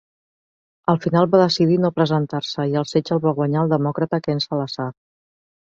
Al 0.93 0.97
final, 1.03 1.27
va 1.35 1.41
decidir 1.41 1.77
no 1.83 1.91
presentar-se, 1.99 2.67
i 2.73 2.81
el 2.83 2.89
setge 2.95 3.15
el 3.19 3.23
va 3.27 3.37
guanyar 3.41 3.63
el 3.67 3.73
demòcrata 3.75 4.25
Ken 4.31 4.43
Salazar. 4.49 4.93